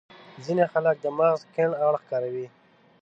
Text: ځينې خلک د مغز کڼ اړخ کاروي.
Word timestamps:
ځينې 0.43 0.65
خلک 0.73 0.95
د 1.01 1.05
مغز 1.17 1.41
کڼ 1.55 1.69
اړخ 1.87 2.01
کاروي. 2.11 2.47